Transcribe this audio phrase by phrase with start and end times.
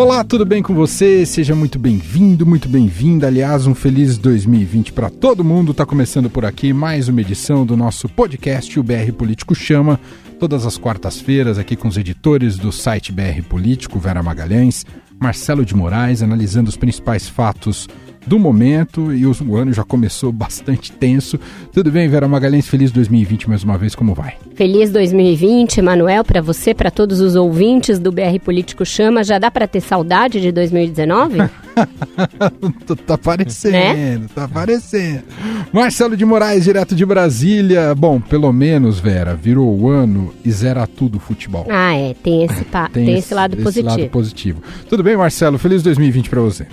[0.00, 1.26] Olá, tudo bem com você?
[1.26, 3.26] Seja muito bem-vindo, muito bem-vinda.
[3.26, 5.74] Aliás, um feliz 2020 para todo mundo.
[5.74, 10.00] Tá começando por aqui mais uma edição do nosso podcast, o BR Político Chama,
[10.38, 14.86] todas as quartas-feiras aqui com os editores do site BR Político, Vera Magalhães,
[15.20, 17.86] Marcelo de Moraes, analisando os principais fatos
[18.30, 21.36] do momento e o ano já começou bastante tenso.
[21.72, 22.68] Tudo bem, Vera Magalhães?
[22.68, 24.34] Feliz 2020 mais uma vez, como vai?
[24.54, 29.24] Feliz 2020, Emanuel, para você, para todos os ouvintes do BR Político Chama.
[29.24, 31.38] Já dá para ter saudade de 2019?
[33.04, 34.20] tá aparecendo, né?
[34.32, 35.24] tá aparecendo.
[35.72, 37.92] Marcelo de Moraes, direto de Brasília.
[37.96, 41.66] Bom, pelo menos, Vera, virou o ano e zera tudo o futebol.
[41.68, 43.90] Ah, é, tem esse, tem, tem esse, esse lado esse positivo.
[43.90, 44.62] lado positivo.
[44.88, 45.58] Tudo bem, Marcelo?
[45.58, 46.68] Feliz 2020 para você.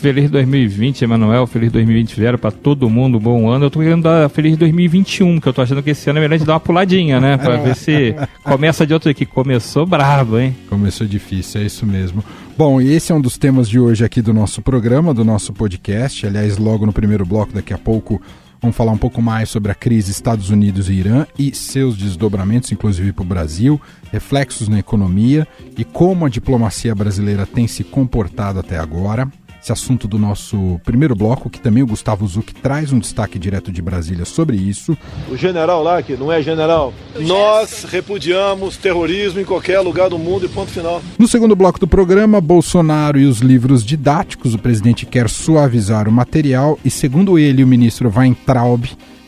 [0.00, 1.46] Feliz 2020, Emanuel.
[1.46, 3.20] Feliz 2020, Vera, pra todo mundo.
[3.20, 3.66] Bom ano.
[3.66, 6.38] Eu tô querendo dar feliz 2021, que eu tô achando que esse ano é melhor
[6.38, 7.36] de dar uma puladinha, né?
[7.36, 10.56] Pra ver se começa de outro que começou bravo, hein?
[10.70, 12.24] Começou difícil, é isso mesmo.
[12.56, 15.52] Bom, e esse é um dos temas de hoje aqui do nosso programa, do nosso
[15.52, 16.26] podcast.
[16.26, 18.22] Aliás, logo no primeiro bloco, daqui a pouco,
[18.62, 22.70] Vamos falar um pouco mais sobre a crise Estados Unidos e Irã e seus desdobramentos,
[22.70, 23.80] inclusive para o Brasil,
[24.12, 29.26] reflexos na economia e como a diplomacia brasileira tem se comportado até agora
[29.62, 33.70] esse assunto do nosso primeiro bloco, que também o Gustavo Zuc traz um destaque direto
[33.70, 34.96] de Brasília sobre isso.
[35.30, 40.46] O general lá, que não é general, nós repudiamos terrorismo em qualquer lugar do mundo
[40.46, 41.02] e ponto final.
[41.18, 46.12] No segundo bloco do programa, Bolsonaro e os livros didáticos, o presidente quer suavizar o
[46.12, 48.86] material e, segundo ele, o ministro Weintraub,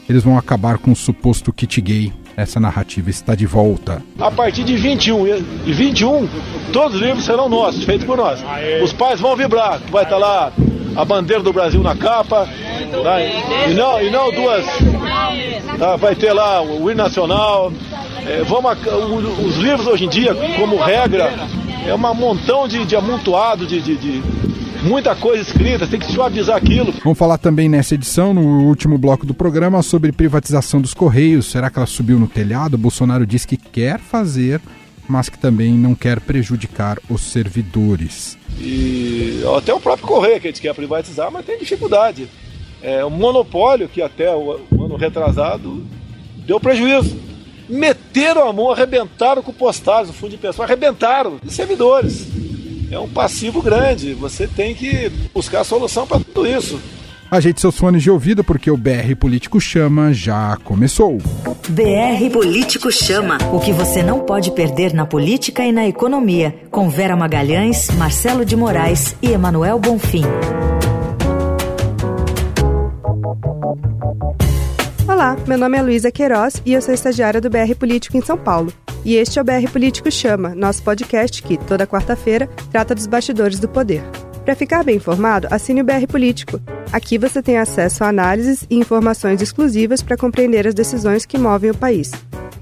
[0.08, 4.02] eles vão acabar com o suposto kit gay essa narrativa está de volta.
[4.18, 5.26] A partir de 21
[5.66, 6.28] e 21,
[6.72, 8.42] todos os livros serão nossos, feitos por nós.
[8.82, 10.52] Os pais vão vibrar, vai estar lá
[10.94, 12.46] a bandeira do Brasil na capa,
[13.02, 13.20] tá?
[13.68, 14.64] e, não, e não duas.
[15.78, 15.96] Tá?
[15.96, 17.72] Vai ter lá o hino nacional.
[18.26, 18.78] É, vamos,
[19.44, 21.32] os livros hoje em dia, como regra,
[21.86, 24.22] é um montão de, de amontoado de, de, de
[24.82, 26.92] muita coisa escrita, tem que suavizar aquilo.
[27.02, 31.46] Vamos falar também nessa edição, no último bloco do programa, sobre privatização dos Correios.
[31.46, 32.74] Será que ela subiu no telhado?
[32.74, 34.60] O Bolsonaro diz que quer fazer,
[35.08, 38.36] mas que também não quer prejudicar os servidores.
[38.58, 42.28] E até o próprio Correio que a gente quer privatizar, mas tem dificuldade.
[42.82, 45.86] É um monopólio que até o ano retrasado
[46.44, 47.16] deu prejuízo.
[47.68, 52.31] Meteram a mão, arrebentaram com postais do fundo de pessoal, arrebentaram os servidores
[52.92, 54.14] é um passivo grande.
[54.14, 56.78] Você tem que buscar solução para tudo isso.
[57.30, 61.16] Ajeite seus fones de ouvido porque o BR Político Chama já começou.
[61.68, 63.38] BR Político Chama.
[63.50, 66.54] O que você não pode perder na política e na economia.
[66.70, 70.24] Com Vera Magalhães, Marcelo de Moraes e Emanuel Bonfim.
[75.22, 78.36] Olá, meu nome é Luísa Queiroz e eu sou estagiária do BR Político em São
[78.36, 78.72] Paulo.
[79.04, 83.60] E este é o BR Político Chama, nosso podcast que, toda quarta-feira, trata dos bastidores
[83.60, 84.02] do poder.
[84.44, 86.60] Para ficar bem informado, assine o BR Político.
[86.92, 91.70] Aqui você tem acesso a análises e informações exclusivas para compreender as decisões que movem
[91.70, 92.10] o país.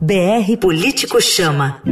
[0.00, 1.82] BR Político Chama.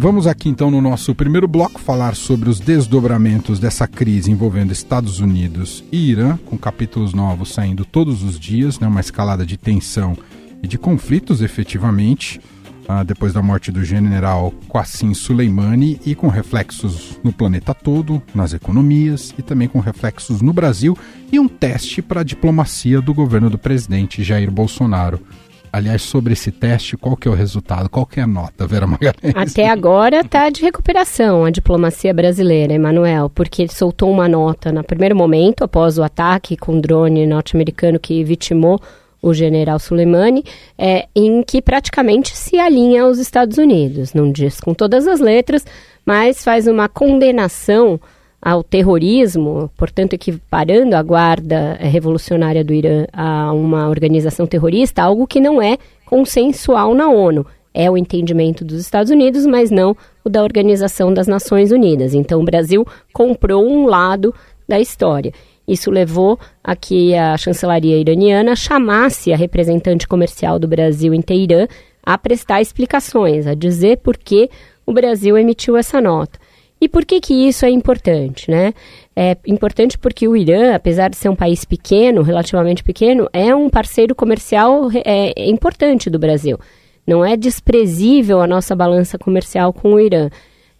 [0.00, 5.18] Vamos aqui então no nosso primeiro bloco falar sobre os desdobramentos dessa crise envolvendo Estados
[5.18, 10.16] Unidos e Irã, com capítulos novos saindo todos os dias, né, uma escalada de tensão
[10.62, 12.40] e de conflitos efetivamente,
[12.88, 18.52] uh, depois da morte do general Qassim Soleimani e com reflexos no planeta todo, nas
[18.52, 20.96] economias e também com reflexos no Brasil
[21.32, 25.18] e um teste para a diplomacia do governo do presidente Jair Bolsonaro
[25.78, 27.88] Aliás, sobre esse teste, qual que é o resultado?
[27.88, 29.32] Qual que é a nota, Vera Magalhães?
[29.32, 34.82] Até agora está de recuperação a diplomacia brasileira, Emanuel, porque ele soltou uma nota no
[34.82, 38.80] primeiro momento, após o ataque com drone norte-americano que vitimou
[39.22, 40.42] o general Soleimani,
[40.76, 44.12] é, em que praticamente se alinha aos Estados Unidos.
[44.12, 45.64] Não diz com todas as letras,
[46.04, 48.00] mas faz uma condenação
[48.40, 55.40] ao terrorismo, portanto equiparando a guarda revolucionária do Irã a uma organização terrorista, algo que
[55.40, 55.76] não é
[56.06, 57.44] consensual na ONU.
[57.74, 62.14] É o entendimento dos Estados Unidos, mas não o da Organização das Nações Unidas.
[62.14, 64.34] Então o Brasil comprou um lado
[64.68, 65.32] da história.
[65.66, 71.66] Isso levou a que a chancelaria iraniana chamasse a representante comercial do Brasil em Teherã
[72.02, 74.48] a prestar explicações, a dizer por que
[74.86, 76.38] o Brasil emitiu essa nota.
[76.80, 78.72] E por que que isso é importante, né?
[79.16, 83.68] É importante porque o Irã, apesar de ser um país pequeno, relativamente pequeno, é um
[83.68, 86.58] parceiro comercial é, importante do Brasil.
[87.06, 90.30] Não é desprezível a nossa balança comercial com o Irã.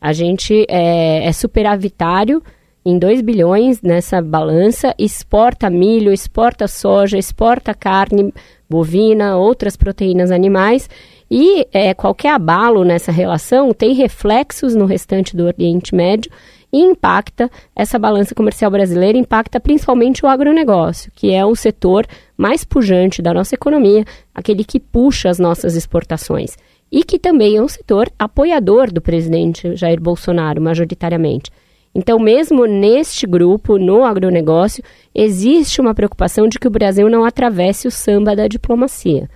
[0.00, 2.42] A gente é, é superavitário
[2.84, 8.32] em 2 bilhões nessa balança, exporta milho, exporta soja, exporta carne
[8.68, 10.88] bovina, outras proteínas animais.
[11.30, 16.30] E é, qualquer abalo nessa relação tem reflexos no restante do Oriente Médio
[16.72, 22.64] e impacta essa balança comercial brasileira, impacta principalmente o agronegócio, que é o setor mais
[22.64, 24.04] pujante da nossa economia,
[24.34, 26.56] aquele que puxa as nossas exportações.
[26.90, 31.50] E que também é um setor apoiador do presidente Jair Bolsonaro, majoritariamente.
[31.94, 34.82] Então, mesmo neste grupo, no agronegócio,
[35.14, 39.28] existe uma preocupação de que o Brasil não atravesse o samba da diplomacia.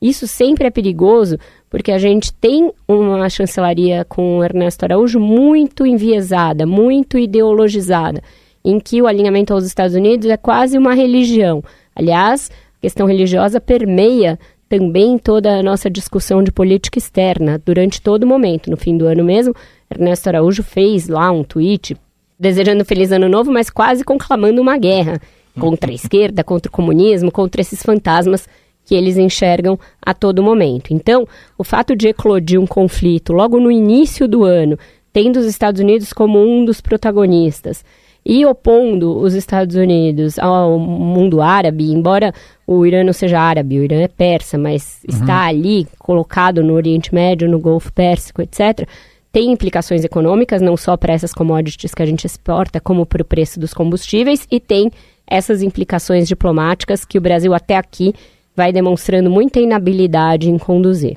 [0.00, 6.64] Isso sempre é perigoso, porque a gente tem uma chancelaria com Ernesto Araújo muito enviesada,
[6.66, 8.22] muito ideologizada,
[8.64, 11.62] em que o alinhamento aos Estados Unidos é quase uma religião.
[11.94, 18.24] Aliás, a questão religiosa permeia também toda a nossa discussão de política externa durante todo
[18.24, 18.70] o momento.
[18.70, 19.54] No fim do ano mesmo,
[19.90, 21.96] Ernesto Araújo fez lá um tweet
[22.38, 25.20] desejando feliz ano novo, mas quase conclamando uma guerra
[25.58, 28.46] contra a esquerda, contra o comunismo, contra esses fantasmas
[28.88, 30.94] que eles enxergam a todo momento.
[30.94, 34.78] Então, o fato de eclodir um conflito logo no início do ano,
[35.12, 37.84] tendo os Estados Unidos como um dos protagonistas
[38.24, 42.32] e opondo os Estados Unidos ao mundo árabe, embora
[42.66, 45.18] o Irã não seja árabe, o Irã é persa, mas uhum.
[45.18, 48.88] está ali colocado no Oriente Médio, no Golfo Pérsico, etc.,
[49.30, 53.26] tem implicações econômicas, não só para essas commodities que a gente exporta, como para o
[53.26, 54.90] preço dos combustíveis, e tem
[55.26, 58.14] essas implicações diplomáticas que o Brasil até aqui
[58.58, 61.16] vai demonstrando muita inabilidade em conduzir.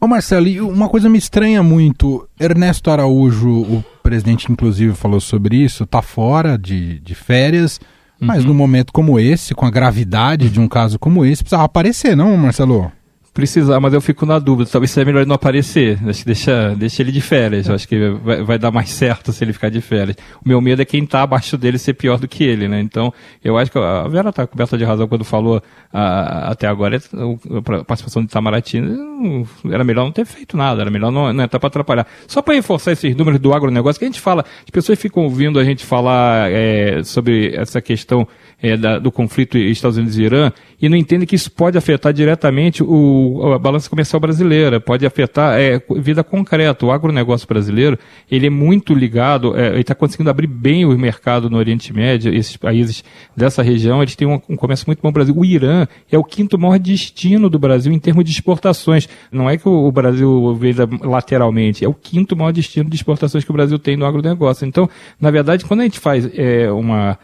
[0.00, 5.56] Ô Marcelo, e uma coisa me estranha muito, Ernesto Araújo, o presidente inclusive falou sobre
[5.56, 7.78] isso, está fora de, de férias,
[8.20, 8.26] uhum.
[8.26, 12.16] mas num momento como esse, com a gravidade de um caso como esse, precisava aparecer,
[12.16, 12.90] não, Marcelo?
[13.40, 14.68] Precisar, mas eu fico na dúvida.
[14.70, 15.98] Talvez seja melhor ele não aparecer.
[16.26, 17.68] Deixa, deixa ele de férias.
[17.68, 20.16] Eu acho que vai, vai, dar mais certo se ele ficar de férias.
[20.44, 22.80] O meu medo é quem está abaixo dele ser pior do que ele, né?
[22.80, 26.98] Então, eu acho que a Vera está coberta de razão quando falou a, até agora
[26.98, 28.82] a participação de Itamaraty
[29.70, 32.06] era melhor não ter feito nada, era melhor não, não entrar para atrapalhar.
[32.26, 35.58] Só para reforçar esses números do agronegócio, que a gente fala, as pessoas ficam ouvindo
[35.58, 38.28] a gente falar é, sobre essa questão
[38.62, 42.12] é, da, do conflito Estados Unidos e Irã e não entendem que isso pode afetar
[42.12, 46.86] diretamente o, a balança comercial brasileira, pode afetar é, vida concreta.
[46.86, 47.98] O agronegócio brasileiro,
[48.30, 52.34] ele é muito ligado, é, ele está conseguindo abrir bem o mercado no Oriente Médio,
[52.34, 53.04] esses países
[53.36, 55.34] dessa região, eles têm um, um comércio muito bom no Brasil.
[55.36, 59.08] O Irã é o quinto maior destino do Brasil em termos de exportações.
[59.30, 63.44] Não é que o, o Brasil veja lateralmente, é o quinto maior destino de exportações
[63.44, 64.66] que o Brasil tem no agronegócio.
[64.66, 64.88] Então,
[65.20, 67.18] na verdade, quando a gente faz é, uma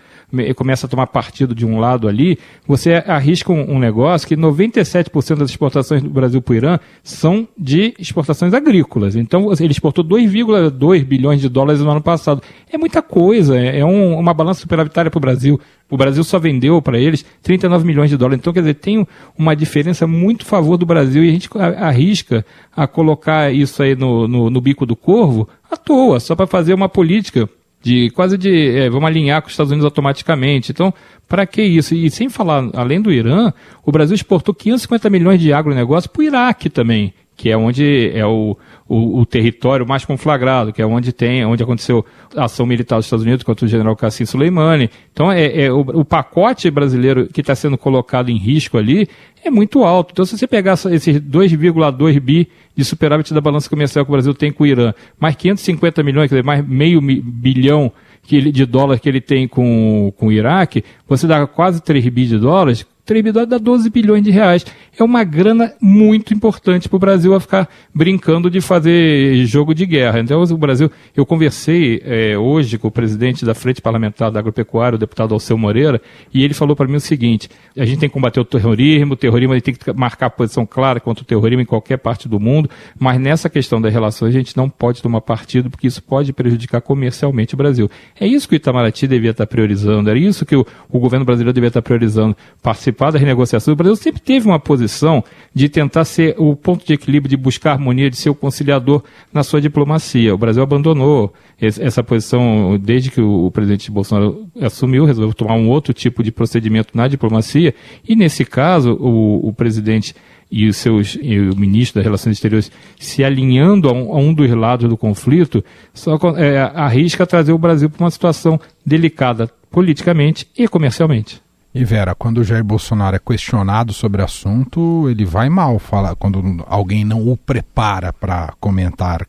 [0.54, 5.36] começa a tomar partido de um lado ali, você arrisca um, um negócio que 97%
[5.36, 9.16] das exportações do Brasil para o Irã são de exportações agrícolas.
[9.16, 12.42] Então, ele exportou 2,2 bilhões de dólares no ano passado.
[12.70, 15.60] É muita coisa, é, é um, uma balança superavitária para o Brasil.
[15.88, 18.40] O Brasil só vendeu para eles 39 milhões de dólares.
[18.40, 19.06] Então, quer dizer, tem
[19.38, 22.44] uma diferença muito a favor do Brasil e a gente arrisca
[22.74, 26.74] a colocar isso aí no, no, no bico do corvo à toa, só para fazer
[26.74, 27.48] uma política
[27.82, 30.72] de quase de é, vamos alinhar com os Estados Unidos automaticamente.
[30.72, 30.92] Então,
[31.28, 31.94] para que isso?
[31.94, 33.52] E sem falar, além do Irã,
[33.84, 38.26] o Brasil exportou 550 milhões de agronegócio para o Iraque também, que é onde é
[38.26, 38.56] o,
[38.88, 42.04] o, o, território mais conflagrado, que é onde tem, onde aconteceu
[42.36, 44.88] a ação militar dos Estados Unidos contra o general Cassim Soleimani.
[45.12, 49.08] Então, é, é o, o, pacote brasileiro que está sendo colocado em risco ali
[49.44, 50.12] é muito alto.
[50.12, 54.34] Então, se você pegar esses 2,2 bi de superávit da balança comercial que o Brasil
[54.34, 58.66] tem com o Irã, mais 550 milhões, quer dizer, mais meio bilhão que ele, de
[58.66, 62.86] dólar que ele tem com, com o Iraque, você dá quase 3 bi de dólares,
[63.04, 64.66] 3 bi de dólares dá 12 bilhões de reais
[64.98, 69.84] é uma grana muito importante para o Brasil a ficar brincando de fazer jogo de
[69.84, 70.20] guerra.
[70.20, 74.96] Então, o Brasil, eu conversei é, hoje com o presidente da Frente Parlamentar da Agropecuária,
[74.96, 76.00] o deputado Alceu Moreira,
[76.32, 79.16] e ele falou para mim o seguinte: a gente tem que combater o terrorismo, o
[79.16, 83.20] terrorismo tem que marcar posição clara contra o terrorismo em qualquer parte do mundo, mas
[83.20, 87.54] nessa questão das relações a gente não pode tomar partido, porque isso pode prejudicar comercialmente
[87.54, 87.90] o Brasil.
[88.18, 91.52] É isso que o Itamaraty devia estar priorizando, era isso que o, o governo brasileiro
[91.52, 93.72] devia estar priorizando, participar das renegociações.
[93.74, 97.36] O Brasil sempre teve uma posição posição de tentar ser o ponto de equilíbrio, de
[97.36, 99.02] buscar harmonia, de ser o conciliador
[99.32, 100.34] na sua diplomacia.
[100.34, 105.92] O Brasil abandonou essa posição desde que o presidente Bolsonaro assumiu, resolveu tomar um outro
[105.92, 107.74] tipo de procedimento na diplomacia,
[108.06, 110.14] e nesse caso, o, o presidente
[110.48, 114.32] e os seus e o ministro das Relações Exteriores se alinhando a um, a um
[114.32, 120.46] dos lados do conflito, só é, arrisca trazer o Brasil para uma situação delicada politicamente
[120.56, 121.45] e comercialmente.
[121.76, 126.16] E Vera, quando o Jair Bolsonaro é questionado sobre o assunto, ele vai mal, fala,
[126.16, 129.20] quando alguém não o prepara para comentar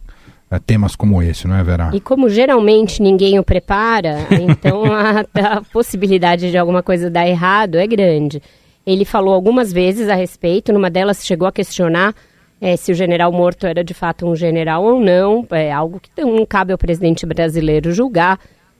[0.49, 1.89] uh, temas como esse, não é, Vera?
[1.93, 7.75] E como geralmente ninguém o prepara, então a, a possibilidade de alguma coisa dar errado
[7.75, 8.41] é grande.
[8.85, 12.15] Ele falou algumas vezes a respeito, numa delas chegou a questionar
[12.61, 16.09] é, se o general morto era de fato um general ou não, é algo que
[16.23, 18.39] não cabe ao presidente brasileiro julgar.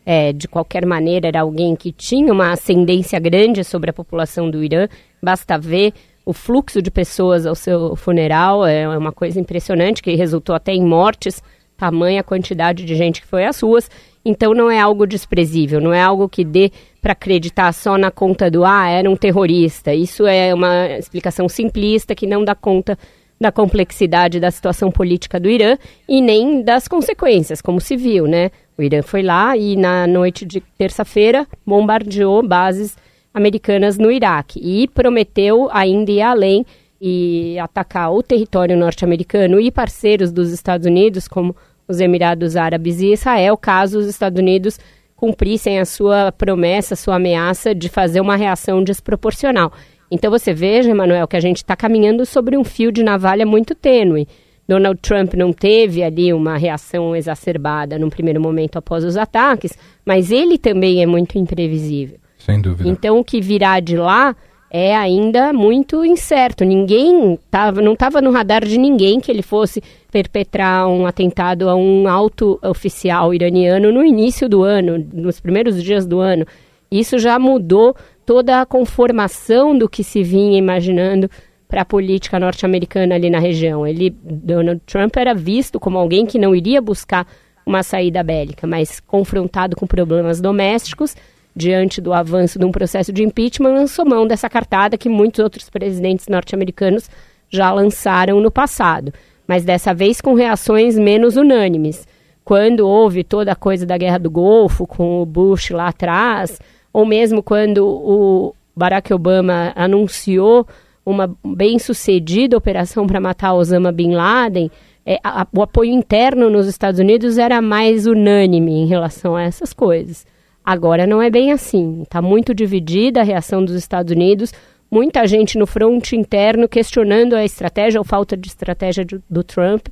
[0.10, 4.64] É, de qualquer maneira, era alguém que tinha uma ascendência grande sobre a população do
[4.64, 4.88] Irã.
[5.22, 5.94] Basta ver
[6.26, 10.82] o fluxo de pessoas ao seu funeral, é uma coisa impressionante, que resultou até em
[10.82, 11.44] mortes,
[11.76, 13.92] tamanha quantidade de gente que foi às ruas.
[14.24, 16.72] Então não é algo desprezível, não é algo que dê
[17.02, 19.94] para acreditar só na conta do ah, era um terrorista.
[19.94, 22.98] Isso é uma explicação simplista que não dá conta
[23.40, 25.78] da complexidade da situação política do Irã
[26.08, 28.50] e nem das consequências, como se viu, né?
[28.78, 32.96] O Irã foi lá e na noite de terça-feira bombardeou bases
[33.34, 36.66] americanas no Iraque e prometeu ainda ir além
[37.00, 41.56] e atacar o território norte-americano e parceiros dos Estados Unidos, como
[41.88, 44.80] os Emirados Árabes e Israel, caso os Estados Unidos
[45.16, 49.72] cumprissem a sua promessa, a sua ameaça de fazer uma reação desproporcional.
[50.10, 53.76] Então você veja, Emanuel, que a gente está caminhando sobre um fio de navalha muito
[53.76, 54.28] tênue.
[54.68, 60.30] Donald Trump não teve ali uma reação exacerbada num primeiro momento após os ataques, mas
[60.30, 62.18] ele também é muito imprevisível.
[62.38, 62.90] Sem dúvida.
[62.90, 64.36] Então o que virá de lá
[64.70, 66.66] é ainda muito incerto.
[66.66, 71.76] Ninguém tava, não estava no radar de ninguém que ele fosse perpetrar um atentado a
[71.76, 76.46] um alto oficial iraniano no início do ano, nos primeiros dias do ano.
[76.92, 81.30] Isso já mudou toda a conformação do que se vinha imaginando
[81.68, 83.86] para a política norte-americana ali na região.
[83.86, 87.28] Ele, Donald Trump era visto como alguém que não iria buscar
[87.66, 91.16] uma saída bélica, mas confrontado com problemas domésticos,
[91.54, 95.70] diante do avanço de um processo de impeachment, lançou mão dessa cartada que muitos outros
[95.70, 97.10] presidentes norte-americanos
[97.50, 99.14] já lançaram no passado,
[99.48, 102.08] mas dessa vez com reações menos unânimes.
[102.44, 106.62] Quando houve toda a coisa da Guerra do Golfo, com o Bush lá atrás,
[106.98, 110.66] ou mesmo quando o Barack Obama anunciou
[111.06, 114.72] uma bem-sucedida operação para matar Osama Bin Laden,
[115.06, 119.74] é, a, o apoio interno nos Estados Unidos era mais unânime em relação a essas
[119.74, 120.26] coisas.
[120.66, 122.02] Agora não é bem assim.
[122.02, 124.52] Está muito dividida a reação dos Estados Unidos,
[124.90, 129.86] muita gente no fronte interno questionando a estratégia ou falta de estratégia do, do Trump.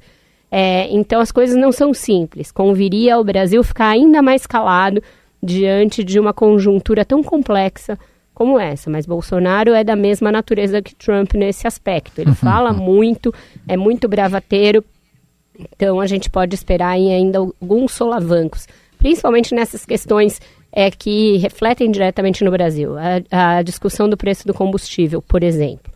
[0.49, 2.51] É, então as coisas não são simples.
[2.51, 5.03] Conviria ao Brasil ficar ainda mais calado
[5.45, 7.97] diante de uma conjuntura tão complexa
[8.33, 8.89] como essa.
[8.89, 12.19] Mas Bolsonaro é da mesma natureza que Trump nesse aspecto.
[12.19, 13.33] Ele fala muito,
[13.67, 14.83] é muito bravateiro.
[15.75, 22.43] Então a gente pode esperar ainda alguns solavancos, principalmente nessas questões é, que refletem diretamente
[22.43, 22.95] no Brasil.
[23.31, 25.93] A, a discussão do preço do combustível, por exemplo.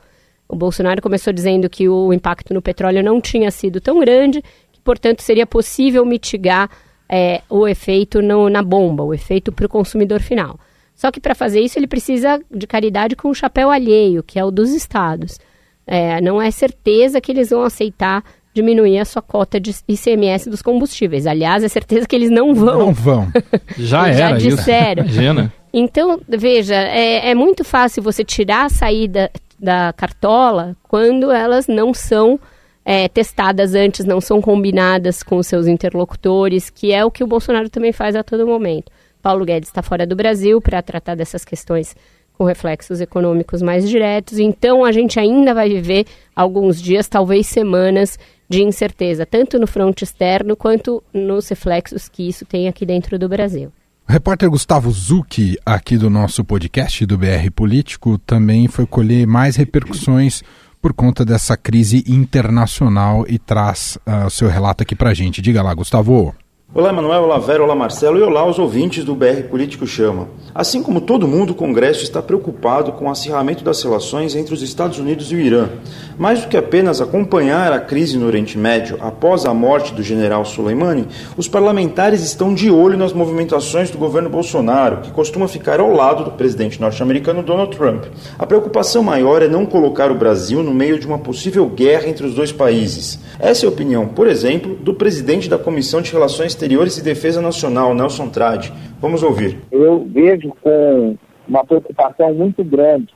[0.47, 4.41] O Bolsonaro começou dizendo que o impacto no petróleo não tinha sido tão grande,
[4.71, 6.69] que, portanto, seria possível mitigar
[7.09, 10.59] é, o efeito no, na bomba, o efeito para o consumidor final.
[10.95, 14.43] Só que para fazer isso ele precisa de caridade com o chapéu alheio, que é
[14.43, 15.39] o dos estados.
[15.87, 18.23] É, não é certeza que eles vão aceitar
[18.53, 21.25] diminuir a sua cota de ICMS dos combustíveis.
[21.25, 22.79] Aliás, é certeza que eles não vão.
[22.79, 23.27] Não vão.
[23.77, 24.39] Já era.
[24.39, 25.03] Já disseram.
[25.03, 25.53] Imagina.
[25.71, 31.93] Então, veja, é, é, muito fácil você tirar a saída da cartola quando elas não
[31.93, 32.39] são
[32.83, 37.69] é, testadas antes, não são combinadas com seus interlocutores, que é o que o Bolsonaro
[37.69, 38.91] também faz a todo momento.
[39.21, 41.95] Paulo Guedes está fora do Brasil para tratar dessas questões
[42.37, 48.17] com reflexos econômicos mais diretos, então a gente ainda vai viver alguns dias, talvez semanas,
[48.47, 53.27] de incerteza, tanto no fronte externo quanto nos reflexos que isso tem aqui dentro do
[53.27, 53.71] Brasil.
[54.07, 59.55] O repórter Gustavo Zucchi, aqui do nosso podcast do BR Político, também foi colher mais
[59.55, 60.41] repercussões
[60.81, 65.41] por conta dessa crise internacional e traz uh, o seu relato aqui para a gente.
[65.41, 66.33] Diga lá, Gustavo.
[66.71, 70.27] Olá, Manuel, olá, Vera, olá, Marcelo e olá aos ouvintes do BR Político Chama.
[70.53, 74.61] Assim como todo mundo, o Congresso está preocupado com o acirramento das relações entre os
[74.61, 75.67] Estados Unidos e o Irã.
[76.15, 80.45] Mais do que apenas acompanhar a crise no Oriente Médio após a morte do general
[80.45, 85.91] Soleimani, os parlamentares estão de olho nas movimentações do governo Bolsonaro, que costuma ficar ao
[85.91, 88.03] lado do presidente norte-americano Donald Trump.
[88.37, 92.27] A preocupação maior é não colocar o Brasil no meio de uma possível guerra entre
[92.27, 93.17] os dois países.
[93.39, 97.41] Essa é a opinião, por exemplo, do presidente da Comissão de Relações Exteriores e Defesa
[97.41, 98.73] Nacional, Nelson Trade.
[98.99, 99.57] Vamos ouvir.
[99.71, 101.15] Eu vejo com
[101.47, 103.07] uma preocupação muito grande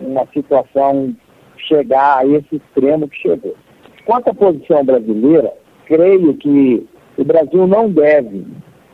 [0.00, 1.12] uma situação
[1.58, 3.56] chegar a esse extremo que chegou.
[4.06, 5.52] Quanto à posição brasileira,
[5.86, 6.86] creio que
[7.18, 8.46] o Brasil não deve,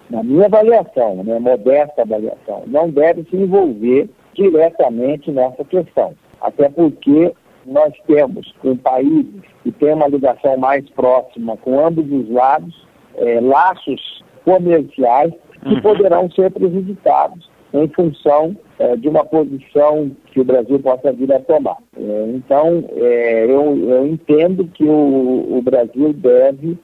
[0.08, 6.14] na minha avaliação, né, modesta avaliação, não deve se envolver diretamente nessa questão.
[6.40, 7.34] Até porque
[7.66, 9.26] nós temos um país
[9.62, 15.82] que tem uma ligação mais próxima com ambos os lados é, laços comerciais que uhum.
[15.82, 21.40] poderão ser prejudicados em função é, de uma posição que o Brasil possa vir a
[21.40, 21.76] tomar.
[21.96, 26.78] É, então, é, eu, eu, entendo que o, o Brasil deve,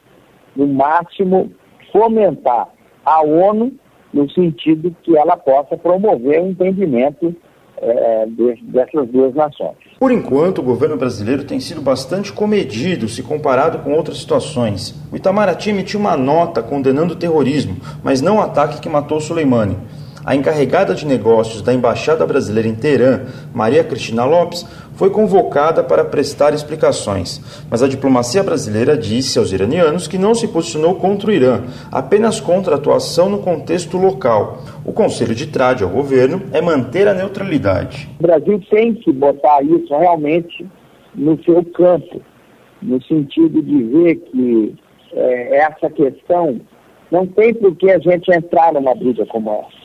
[0.55, 1.51] no máximo,
[1.91, 2.69] fomentar
[3.05, 3.73] a ONU
[4.13, 7.35] no sentido que ela possa promover o entendimento
[7.79, 8.27] é,
[8.63, 9.77] dessas duas nações.
[9.99, 14.95] Por enquanto, o governo brasileiro tem sido bastante comedido se comparado com outras situações.
[15.11, 19.79] O Itamaraty emitiu uma nota condenando o terrorismo, mas não o ataque que matou Soleimani.
[20.23, 23.23] A encarregada de negócios da Embaixada Brasileira em Teherã,
[23.55, 30.09] Maria Cristina Lopes, foi convocada para prestar explicações, mas a diplomacia brasileira disse aos iranianos
[30.09, 31.63] que não se posicionou contra o Irã,
[31.93, 34.63] apenas contra a atuação no contexto local.
[34.85, 38.09] O conselho de trade ao governo é manter a neutralidade.
[38.19, 40.67] O Brasil tem que botar isso realmente
[41.15, 42.21] no seu campo,
[42.83, 44.75] no sentido de ver que
[45.13, 46.61] é, essa questão
[47.11, 49.77] não tem por que a gente entrar numa briga como essa.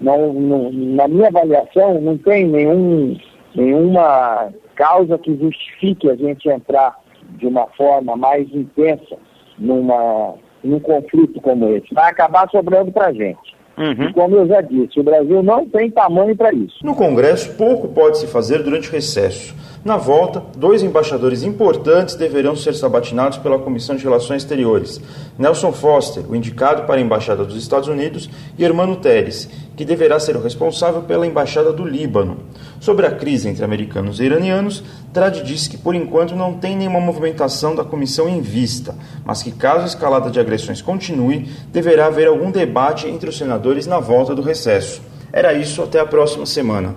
[0.00, 3.16] Não, não, na minha avaliação, não tem nenhum,
[3.54, 4.50] nenhuma
[4.80, 6.98] causa que justifique a gente entrar
[7.36, 9.16] de uma forma mais intensa
[9.58, 10.34] numa,
[10.64, 11.92] num conflito como esse.
[11.92, 13.60] Vai acabar sobrando para a gente.
[13.76, 14.08] Uhum.
[14.08, 16.84] E como eu já disse, o Brasil não tem tamanho para isso.
[16.84, 19.54] No Congresso, pouco pode se fazer durante o recesso.
[19.82, 25.00] Na volta, dois embaixadores importantes deverão ser sabatinados pela Comissão de Relações Exteriores:
[25.38, 29.48] Nelson Foster, o indicado para a Embaixada dos Estados Unidos, e Hermano Teres,
[29.80, 32.36] que deverá ser o responsável pela Embaixada do Líbano.
[32.78, 37.00] Sobre a crise entre americanos e iranianos, Trad disse que por enquanto não tem nenhuma
[37.00, 38.94] movimentação da comissão em vista,
[39.24, 43.86] mas que caso a escalada de agressões continue, deverá haver algum debate entre os senadores
[43.86, 45.00] na volta do recesso.
[45.32, 46.94] Era isso, até a próxima semana.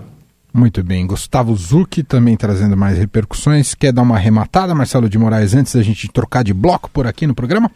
[0.53, 3.73] Muito bem, Gustavo Zucchi também trazendo mais repercussões.
[3.73, 7.25] Quer dar uma arrematada, Marcelo de Moraes, antes da gente trocar de bloco por aqui
[7.25, 7.71] no programa?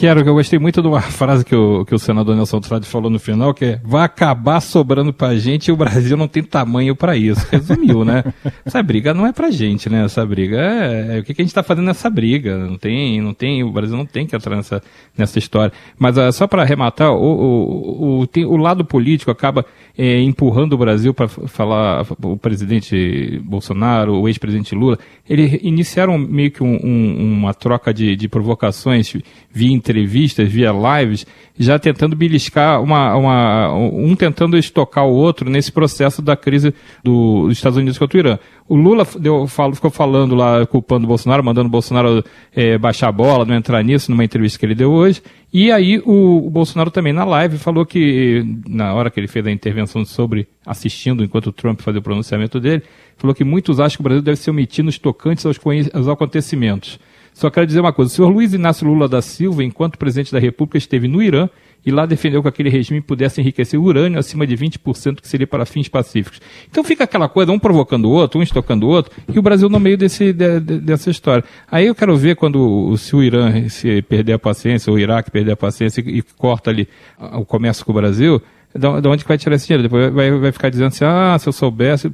[0.00, 2.86] Quero, que eu gostei muito de uma frase que o, que o senador Nelson Trade
[2.86, 6.42] falou no final, que é vai acabar sobrando pra gente e o Brasil não tem
[6.42, 7.46] tamanho para isso.
[7.50, 8.24] Resumiu, né?
[8.64, 10.02] Essa briga não é pra gente, né?
[10.02, 12.56] Essa briga é, é o que, que, a gente tá fazendo nessa briga.
[12.56, 14.82] Não tem, não tem, o Brasil não tem que entrar nessa,
[15.18, 15.70] nessa história.
[15.98, 19.66] Mas uh, só para arrematar, o, o, o, tem, o lado político acaba
[19.98, 24.98] é, empurrando o Brasil para falar o presidente Bolsonaro, o ex-presidente Lula,
[25.28, 29.14] eles iniciaram meio que um, um, uma troca de, de provocações
[29.52, 31.26] via entrevistas, via lives,
[31.58, 36.72] já tentando beliscar uma, uma, um tentando estocar o outro nesse processo da crise
[37.02, 38.38] do, dos Estados Unidos contra o Irã.
[38.68, 42.24] O Lula deu, falo, ficou falando lá, culpando o Bolsonaro, mandando o Bolsonaro
[42.54, 45.20] é, baixar a bola, não entrar nisso, numa entrevista que ele deu hoje.
[45.52, 49.44] E aí o, o, Bolsonaro também na live falou que, na hora que ele fez
[49.44, 52.84] a intervenção sobre assistindo enquanto o Trump fazia o pronunciamento dele,
[53.16, 55.58] falou que muitos acham que o Brasil deve ser omitido nos tocantes aos,
[55.92, 57.00] aos acontecimentos.
[57.32, 60.38] Só quero dizer uma coisa: o senhor Luiz Inácio Lula da Silva, enquanto presidente da
[60.38, 61.48] República, esteve no Irã
[61.84, 65.64] e lá defendeu que aquele regime pudesse enriquecer urânio acima de 20%, que seria para
[65.64, 66.40] fins pacíficos.
[66.70, 69.68] Então fica aquela coisa, um provocando o outro, um estocando o outro, e o Brasil
[69.68, 71.44] no meio desse, de, de, dessa história.
[71.70, 75.30] Aí eu quero ver quando se o Irã se perder a paciência, ou o Iraque
[75.30, 76.86] perder a paciência e, e corta ali
[77.18, 78.42] o comércio com o Brasil,
[78.78, 79.82] de onde vai tirar esse dinheiro?
[79.82, 82.10] Depois vai, vai ficar dizendo assim, ah, se eu soubesse,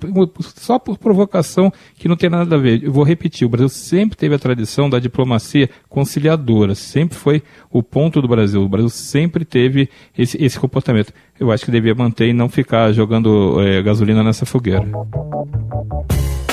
[0.57, 2.83] só por provocação que não tem nada a ver.
[2.83, 7.83] Eu vou repetir, o Brasil sempre teve a tradição da diplomacia conciliadora, sempre foi o
[7.83, 8.63] ponto do Brasil.
[8.63, 11.13] O Brasil sempre teve esse, esse comportamento.
[11.39, 14.85] Eu acho que devia manter e não ficar jogando é, gasolina nessa fogueira.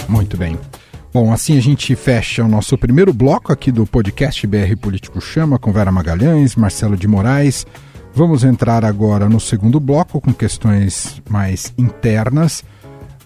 [0.09, 0.57] Muito bem.
[1.13, 5.59] Bom, assim a gente fecha o nosso primeiro bloco aqui do podcast BR Político Chama
[5.59, 7.65] com Vera Magalhães, Marcelo de Moraes.
[8.15, 12.63] Vamos entrar agora no segundo bloco com questões mais internas.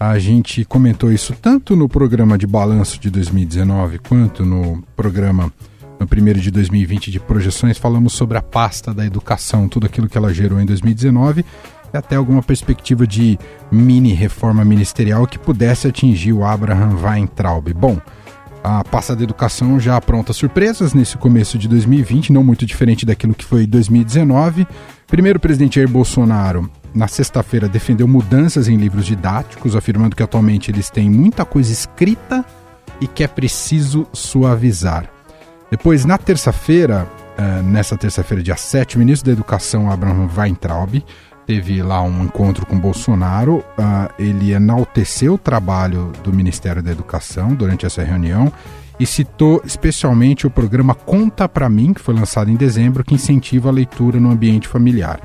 [0.00, 5.52] A gente comentou isso tanto no programa de balanço de 2019 quanto no programa
[6.00, 7.76] no primeiro de 2020 de projeções.
[7.76, 11.44] Falamos sobre a pasta da educação, tudo aquilo que ela gerou em 2019
[11.92, 13.38] e até alguma perspectiva de
[13.70, 17.74] mini reforma ministerial que pudesse atingir o Abraham Weintraub.
[17.74, 18.00] Bom,
[18.62, 23.34] a pasta da educação já apronta surpresas nesse começo de 2020, não muito diferente daquilo
[23.34, 24.66] que foi 2019.
[25.06, 30.70] Primeiro, o presidente Jair Bolsonaro, na sexta-feira, defendeu mudanças em livros didáticos, afirmando que atualmente
[30.70, 32.44] eles têm muita coisa escrita
[33.00, 35.08] e que é preciso suavizar.
[35.70, 37.06] Depois, na terça-feira,
[37.38, 41.02] uh, nessa terça-feira, dia 7, o ministro da Educação, Abraham Weintraub,
[41.48, 43.60] teve lá um encontro com Bolsonaro.
[43.60, 48.52] Uh, ele enalteceu o trabalho do Ministério da Educação durante essa reunião
[49.00, 53.70] e citou especialmente o programa Conta para mim, que foi lançado em dezembro, que incentiva
[53.70, 55.22] a leitura no ambiente familiar.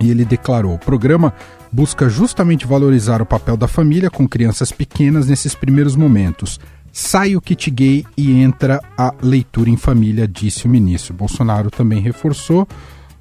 [0.00, 1.32] E ele declarou: o programa
[1.70, 6.58] busca justamente valorizar o papel da família com crianças pequenas nesses primeiros momentos,
[6.98, 11.12] Sai o kit gay e entra a leitura em família, disse o ministro.
[11.12, 12.66] Bolsonaro também reforçou,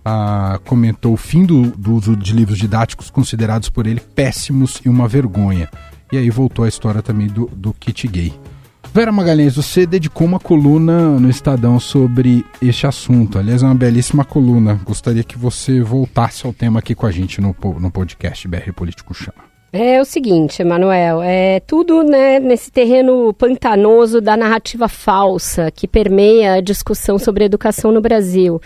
[0.05, 4.89] ah, comentou o fim do, do uso de livros didáticos considerados por ele péssimos e
[4.89, 5.67] uma vergonha.
[6.11, 8.31] E aí voltou a história também do, do kit gay.
[8.93, 13.37] Vera Magalhães, você dedicou uma coluna no Estadão sobre este assunto.
[13.37, 14.79] Aliás, é uma belíssima coluna.
[14.85, 19.13] Gostaria que você voltasse ao tema aqui com a gente no, no podcast BR Político
[19.13, 19.43] Chama.
[19.73, 26.53] É o seguinte, Emanuel, é tudo né, nesse terreno pantanoso da narrativa falsa que permeia
[26.53, 28.61] a discussão sobre educação no Brasil.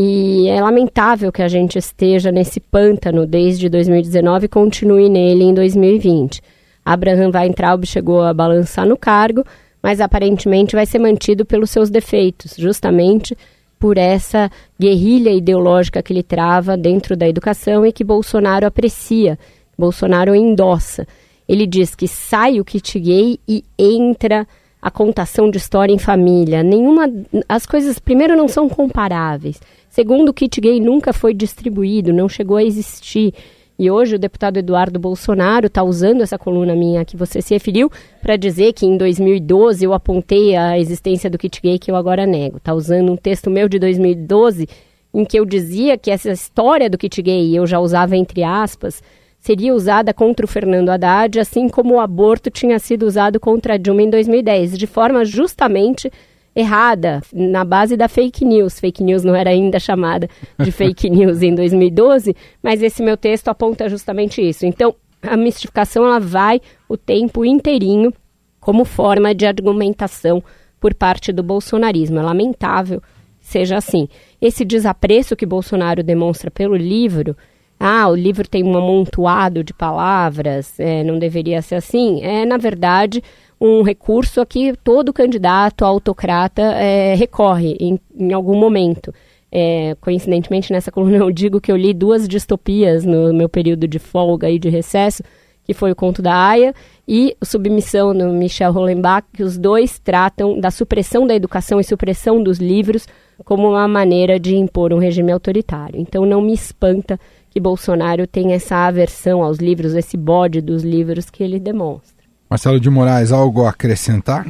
[0.00, 5.52] E é lamentável que a gente esteja nesse pântano desde 2019 e continue nele em
[5.52, 6.40] 2020.
[6.84, 9.42] Abraham Weintraub chegou a balançar no cargo,
[9.82, 13.36] mas aparentemente vai ser mantido pelos seus defeitos, justamente
[13.76, 19.36] por essa guerrilha ideológica que ele trava dentro da educação e que Bolsonaro aprecia,
[19.76, 21.08] Bolsonaro endossa.
[21.48, 24.46] Ele diz que sai o kit gay e entra
[24.80, 26.62] a contação de história em família.
[26.62, 27.10] Nenhuma
[27.48, 29.60] as coisas primeiro não são comparáveis.
[29.88, 33.34] Segundo, o kit gay nunca foi distribuído, não chegou a existir.
[33.78, 37.90] E hoje o deputado Eduardo Bolsonaro está usando essa coluna minha que você se referiu
[38.20, 42.26] para dizer que em 2012 eu apontei a existência do kit gay que eu agora
[42.26, 42.56] nego.
[42.56, 44.68] Está usando um texto meu de 2012
[45.14, 49.00] em que eu dizia que essa história do kit gay, eu já usava entre aspas,
[49.38, 53.76] seria usada contra o Fernando Haddad, assim como o aborto tinha sido usado contra a
[53.76, 56.10] Dilma em 2010, de forma justamente
[56.54, 58.80] errada, na base da fake news.
[58.80, 63.48] Fake news não era ainda chamada de fake news em 2012, mas esse meu texto
[63.48, 64.66] aponta justamente isso.
[64.66, 68.12] Então, a mistificação ela vai o tempo inteirinho
[68.60, 70.42] como forma de argumentação
[70.80, 72.18] por parte do bolsonarismo.
[72.18, 73.00] É lamentável
[73.48, 74.08] seja assim.
[74.40, 77.36] Esse desapreço que Bolsonaro demonstra pelo livro,
[77.78, 82.56] ah, o livro tem um amontoado de palavras, é, não deveria ser assim, é, na
[82.56, 83.22] verdade,
[83.60, 89.14] um recurso a que todo candidato autocrata é, recorre em, em, algum momento.
[89.50, 93.98] É, coincidentemente, nessa coluna eu digo que eu li duas distopias no meu período de
[93.98, 95.22] folga e de recesso,
[95.64, 96.74] que foi o Conto da Aya
[97.06, 102.42] e Submissão no Michel Hollenbach, que os dois tratam da supressão da educação e supressão
[102.42, 103.06] dos livros
[103.44, 106.00] como uma maneira de impor um regime autoritário.
[106.00, 107.18] Então não me espanta
[107.58, 112.24] que Bolsonaro tenha essa aversão aos livros, esse bode dos livros que ele demonstra.
[112.48, 114.46] Marcelo de Moraes, algo a acrescentar?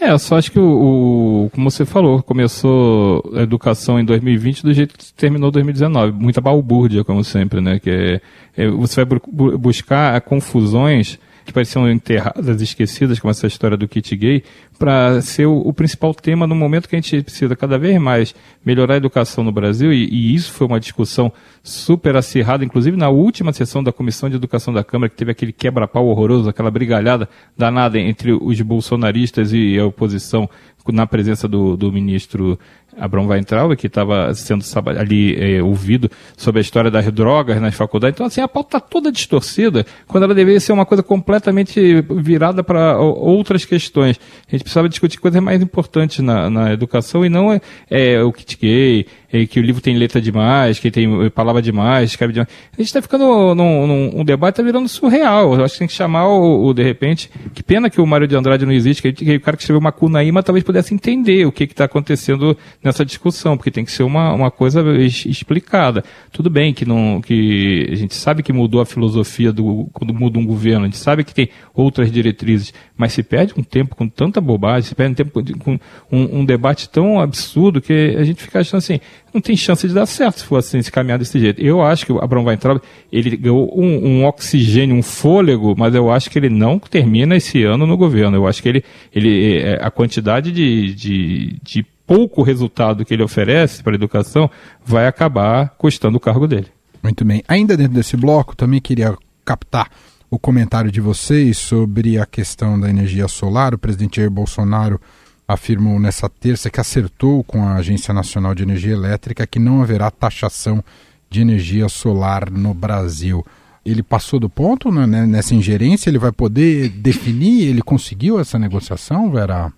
[0.00, 4.62] É, eu só acho que o, o, como você falou, começou a educação em 2020
[4.62, 7.80] do jeito que terminou 2019, muita balbúrdia, como sempre, né?
[7.80, 8.20] Que é,
[8.56, 11.18] é, você vai bu buscar confusões
[11.48, 14.44] que pareciam enterradas, esquecidas, como essa história do kit gay,
[14.78, 18.34] para ser o, o, principal tema no momento que a gente precisa cada vez mais
[18.62, 21.32] melhorar a educação no Brasil, e, e, isso foi uma discussão
[21.62, 25.52] super acirrada, inclusive na última sessão da Comissão de Educação da Câmara, que teve aquele
[25.52, 30.50] quebra-pau horroroso, aquela brigalhada danada entre os bolsonaristas e a oposição
[30.92, 32.58] na presença do, do ministro
[32.98, 34.64] Abrão Weintraub, que estava sendo
[34.98, 38.16] ali é, ouvido sobre a história das drogas nas faculdades.
[38.16, 42.62] Então, assim, a pauta está toda distorcida, quando ela deveria ser uma coisa completamente virada
[42.62, 44.18] para outras questões.
[44.46, 48.32] A gente precisava discutir coisas mais importantes na, na educação e não é, é o
[48.32, 49.06] kit gay,
[49.50, 52.48] que o livro tem letra demais, que tem palavra demais, escreve demais.
[52.72, 55.54] A gente está ficando num, num um debate, está virando surreal.
[55.54, 58.26] Eu acho que tem que chamar o, o, de repente, que pena que o Mário
[58.26, 61.52] de Andrade não existe, que, que o cara que escreveu Macunaíma talvez pudesse entender o
[61.52, 66.02] que está acontecendo nessa discussão, porque tem que ser uma, uma coisa explicada.
[66.32, 70.38] Tudo bem que não que a gente sabe que mudou a filosofia do quando muda
[70.38, 74.08] um governo, a gente sabe que tem outras diretrizes, mas se perde um tempo com
[74.08, 75.78] tanta bobagem, se perde um tempo com
[76.10, 79.00] um, um debate tão absurdo que a gente fica achando assim,
[79.32, 81.60] não tem chance de dar certo se for assim, se caminhar desse jeito.
[81.60, 82.80] Eu acho que o Abrão Weintraub,
[83.12, 87.62] ele ganhou um, um, oxigênio, um fôlego, mas eu acho que ele não termina esse
[87.62, 88.36] ano no governo.
[88.36, 93.22] Eu acho que ele, ele é, a quantidade de, de, de pouco resultado que ele
[93.22, 94.50] oferece para a educação
[94.84, 96.68] vai acabar custando o cargo dele.
[97.02, 97.42] Muito bem.
[97.46, 99.90] Ainda dentro desse bloco, também queria captar
[100.30, 103.74] o comentário de vocês sobre a questão da energia solar.
[103.74, 105.00] O presidente Jair Bolsonaro
[105.48, 110.10] afirmou nessa terça que acertou com a Agência Nacional de Energia Elétrica que não haverá
[110.10, 110.84] taxação
[111.30, 113.44] de energia solar no Brasil.
[113.84, 116.10] Ele passou do ponto né, nessa ingerência?
[116.10, 117.68] Ele vai poder definir?
[117.68, 119.72] Ele conseguiu essa negociação, Vera?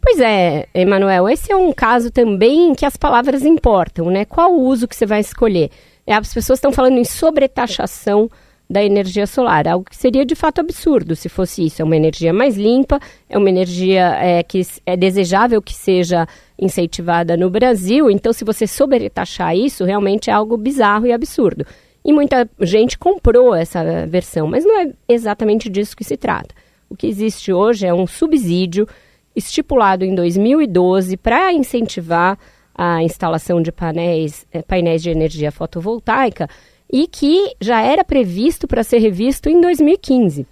[0.00, 4.24] Pois é, Emanuel, esse é um caso também que as palavras importam, né?
[4.24, 5.70] Qual o uso que você vai escolher?
[6.06, 8.30] É, as pessoas estão falando em sobretaxação
[8.70, 11.82] da energia solar, algo que seria de fato absurdo se fosse isso.
[11.82, 16.24] É uma energia mais limpa, é uma energia é, que é desejável que seja
[16.56, 21.66] incentivada no Brasil, então se você sobretaxar isso, realmente é algo bizarro e absurdo.
[22.04, 26.54] E muita gente comprou essa versão, mas não é exatamente disso que se trata.
[26.88, 28.86] O que existe hoje é um subsídio
[29.34, 32.38] estipulado em 2012 para incentivar
[32.72, 36.48] a instalação de painéis, eh, painéis de energia fotovoltaica
[36.92, 40.46] e que já era previsto para ser revisto em 2015.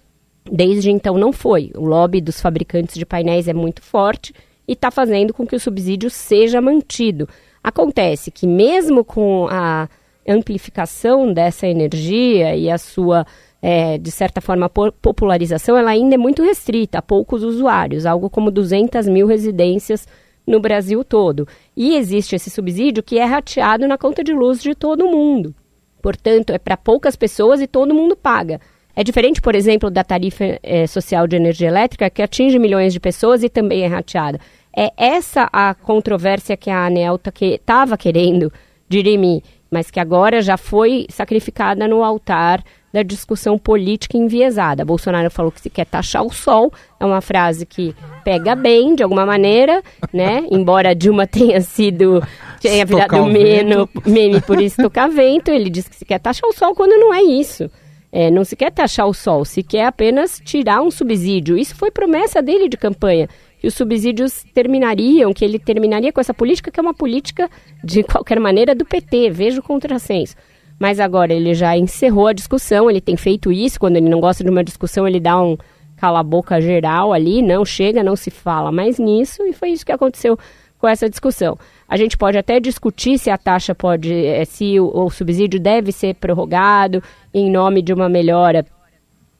[0.49, 1.71] Desde então não foi.
[1.75, 4.33] O lobby dos fabricantes de painéis é muito forte
[4.67, 7.27] e está fazendo com que o subsídio seja mantido.
[7.63, 9.89] Acontece que mesmo com a
[10.27, 13.25] amplificação dessa energia e a sua,
[13.61, 18.51] é, de certa forma, popularização, ela ainda é muito restrita a poucos usuários, algo como
[18.51, 20.07] 200 mil residências
[20.47, 21.47] no Brasil todo.
[21.75, 25.53] E existe esse subsídio que é rateado na conta de luz de todo mundo.
[26.01, 28.59] Portanto, é para poucas pessoas e todo mundo paga.
[28.95, 32.99] É diferente, por exemplo, da tarifa é, social de energia elétrica, que atinge milhões de
[32.99, 34.39] pessoas e também é rateada.
[34.75, 38.51] É essa a controvérsia que a ANEL estava que, querendo
[38.87, 44.83] dirimir, mas que agora já foi sacrificada no altar da discussão política enviesada.
[44.83, 49.03] Bolsonaro falou que se quer taxar o sol, é uma frase que pega bem, de
[49.03, 50.43] alguma maneira, né?
[50.49, 52.21] Embora Dilma tenha sido
[52.59, 56.53] tenha virado meme, meme por isso tocar vento, ele diz que se quer taxar o
[56.53, 57.69] sol quando não é isso.
[58.11, 61.55] É, não se quer taxar o sol, se quer apenas tirar um subsídio.
[61.55, 66.33] Isso foi promessa dele de campanha, que os subsídios terminariam, que ele terminaria com essa
[66.33, 67.49] política, que é uma política,
[67.83, 69.29] de qualquer maneira, do PT.
[69.29, 70.35] Veja o contrassenso.
[70.79, 74.43] Mas agora ele já encerrou a discussão, ele tem feito isso, quando ele não gosta
[74.43, 75.57] de uma discussão, ele dá um
[75.97, 80.39] cala-boca geral ali, não chega, não se fala mais nisso, e foi isso que aconteceu
[80.77, 81.57] com essa discussão.
[81.85, 85.91] A gente pode até discutir se a taxa pode, eh, se o, o subsídio deve
[85.91, 88.65] ser prorrogado em nome de uma melhora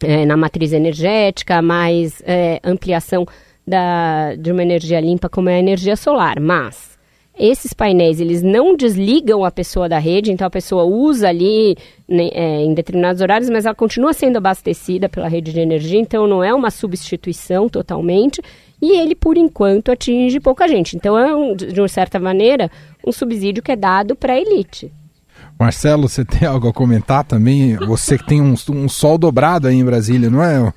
[0.02, 3.26] é, na matriz energética, mais é, ampliação
[3.70, 6.40] da, de uma energia limpa como é a energia solar.
[6.40, 6.98] Mas
[7.38, 12.30] esses painéis, eles não desligam a pessoa da rede, então a pessoa usa ali né,
[12.34, 16.44] é, em determinados horários, mas ela continua sendo abastecida pela rede de energia, então não
[16.44, 18.42] é uma substituição totalmente,
[18.82, 20.98] e ele, por enquanto, atinge pouca gente.
[20.98, 22.70] Então é, um, de uma certa maneira,
[23.08, 24.92] um subsídio que é dado para a elite.
[25.60, 27.76] Marcelo, você tem algo a comentar também?
[27.76, 30.72] Você que tem um, um sol dobrado aí em Brasília, não é?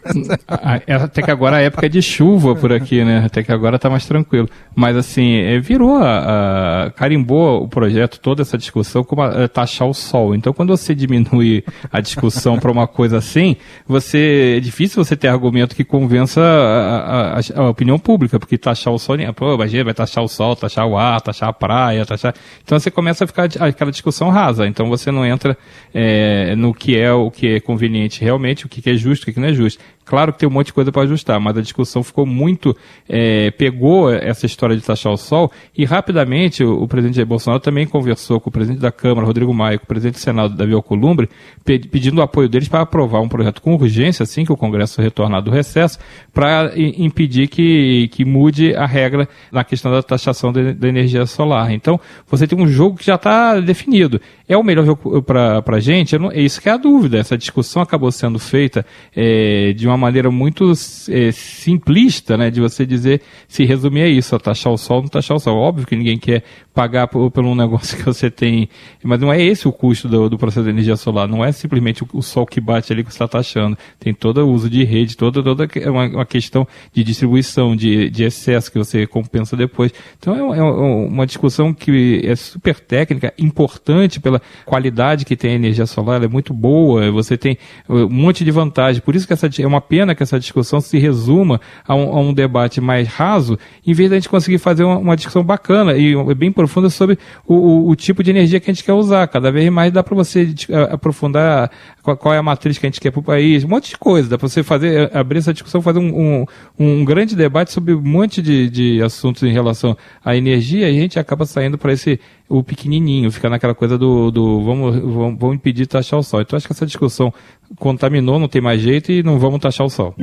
[0.89, 0.95] é?
[0.95, 3.23] Até que agora a época é de chuva por aqui, né?
[3.25, 4.49] Até que agora tá mais tranquilo.
[4.75, 9.49] Mas assim, é, virou, a, a, carimbou o projeto, toda essa discussão, como a, a
[9.49, 10.35] taxar o sol.
[10.35, 13.55] Então quando você diminui a discussão para uma coisa assim,
[13.87, 18.99] você é difícil você ter argumento que convença a, a, opinião pública, porque taxar o
[18.99, 22.35] sol, pô, imagina, vai taxar o sol, taxar o ar, taxar a praia, taxar.
[22.65, 24.72] Então você começa a ficar aquela discussão rasa.
[24.73, 25.57] Então você não entra
[25.95, 29.39] é, no que é o que é conveniente realmente, o que é justo, o que
[29.39, 29.81] não é justo.
[30.05, 32.77] Claro que tem um monte de coisa para ajustar, mas a discussão ficou muito.
[33.09, 37.63] É, pegou essa história de taxar o sol e rapidamente o, o, presidente Jair Bolsonaro
[37.63, 40.73] também conversou com o presidente da Câmara, Rodrigo Maia, com o presidente do Senado, Davi
[40.73, 41.29] Alcolumbre,
[41.65, 45.41] pedindo o apoio deles para aprovar um projeto com urgência, assim que o Congresso retornar
[45.41, 45.99] do recesso,
[46.33, 51.73] para impedir que, que mude a regra na questão da taxação da, energia solar.
[51.73, 54.21] Então, você tem um jogo que já está definido.
[54.49, 56.17] É o melhor jogo para a gente?
[56.17, 57.19] É isso que é a dúvida.
[57.19, 58.85] Essa discussão acabou sendo feita
[59.15, 60.73] é, de uma maneira muito
[61.09, 65.09] é, simplista, né, de você dizer, se resumir a isso, a taxar o sol, não
[65.09, 65.57] taxar o sol.
[65.57, 66.43] Óbvio que ninguém quer
[66.75, 68.69] pagar por, por um negócio que você tem,
[69.03, 72.03] mas não é esse o custo do, do processo de energia solar, não é simplesmente
[72.03, 73.77] o, o, sol que bate ali que você está taxando.
[73.99, 78.25] Tem todo o uso de rede, toda, toda uma, uma questão de distribuição, de, de
[78.25, 79.93] excesso que você compensa depois.
[80.19, 85.55] Então é, é uma discussão que é super técnica, importante pela qualidade que tem a
[85.55, 89.03] energia solar, ela é muito boa, você tem um monte de vantagem.
[89.03, 92.21] Por isso que essa é uma pena que essa discussão se resuma a um, a
[92.21, 96.15] um debate mais raso, em vez da gente conseguir fazer uma, uma discussão bacana e
[96.35, 99.27] bem profunda sobre o, o, o, tipo de energia que a gente quer usar.
[99.29, 100.55] Cada vez mais dá para você
[100.91, 101.71] aprofundar
[102.03, 103.99] qual, qual, é a matriz que a gente quer para o país, um monte de
[103.99, 104.29] coisa.
[104.29, 106.47] Dá para você fazer, abrir essa discussão, fazer um, um,
[106.79, 111.01] um grande debate sobre um monte de, de assuntos em relação à energia e a
[111.01, 112.21] gente acaba saindo para esse
[112.53, 116.43] o pequenininho, fica naquela coisa do, do vamos, vamos, vamos impedir taxar o sol.
[116.43, 117.33] Então acho que essa discussão
[117.79, 120.15] contaminou, não tem mais jeito e não vamos taxar o sol.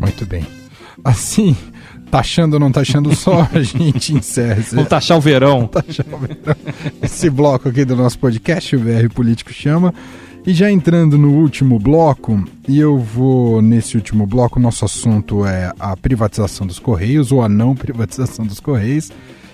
[0.00, 0.44] Muito bem.
[1.02, 1.56] Assim,
[2.10, 4.60] taxando ou não taxando o sol, a gente encerra.
[4.60, 4.74] Esse...
[4.74, 5.66] Vamos taxar o verão.
[5.66, 6.56] Taxar o verão.
[7.02, 9.92] Esse bloco aqui do nosso podcast, o VR Político Chama.
[10.46, 15.72] E já entrando no último bloco, e eu vou nesse último bloco, nosso assunto é
[15.80, 19.10] a privatização dos Correios ou a não privatização dos Correios.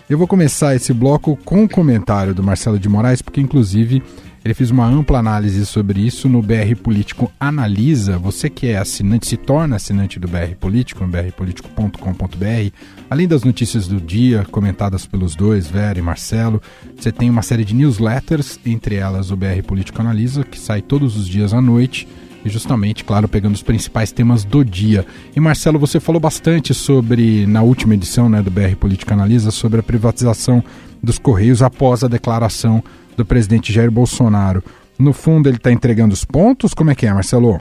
[0.09, 4.03] Eu vou começar esse bloco com um comentário do Marcelo de Moraes, porque inclusive
[4.45, 8.17] ele fez uma ampla análise sobre isso no BR Político Analisa.
[8.19, 12.75] Você que é assinante, se torna assinante do BR Político, no brpolitico.com.br.
[13.11, 16.63] Além das notícias do dia, comentadas pelos dois, Vera e Marcelo,
[16.97, 21.17] você tem uma série de newsletters, entre elas o BR Político Analisa, que sai todos
[21.19, 22.09] os dias à noite
[22.43, 25.05] e justamente, claro, pegando os principais temas do dia.
[25.37, 29.81] E Marcelo, você falou bastante sobre, na última edição né, do BR Política Analisa, sobre
[29.81, 30.65] a privatização
[31.03, 32.83] dos Correios após a declaração
[33.21, 34.63] do presidente Jair Bolsonaro.
[34.99, 36.75] No fundo, ele está entregando os pontos?
[36.75, 37.59] Como é que é, Marcelo?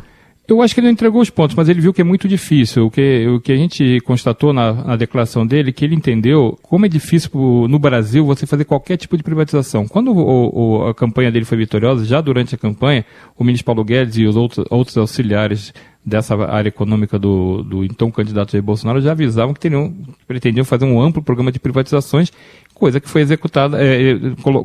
[0.48, 2.88] Eu acho que ele não entregou os pontos, mas ele viu que é muito difícil.
[2.88, 6.88] O que, o que a gente constatou na, na declaração dele, que ele entendeu como
[6.88, 7.30] é difícil
[7.70, 9.88] no Brasil você fazer qualquer tipo de privatização.
[9.88, 13.06] Quando o, o, a campanha dele foi vitoriosa, já durante a campanha,
[13.38, 15.72] o ministro Paulo Guedes e os outros, outros auxiliares
[16.06, 19.94] dessa área econômica do, do então candidato Jair Bolsonaro já avisavam que teriam,
[20.28, 22.32] pretendiam fazer um amplo programa de privatizações
[22.80, 24.16] coisa que foi executada, é, é